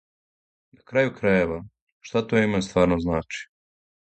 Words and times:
На 0.77 0.85
крају 0.91 1.11
крајева, 1.19 1.59
шта 2.09 2.25
то 2.31 2.43
име 2.47 2.65
стварно 2.69 2.99
значи? 3.07 3.45